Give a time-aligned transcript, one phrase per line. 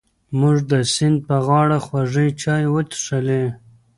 [0.39, 3.43] موږ د سیند په غاړه خوږې چای وڅښلې.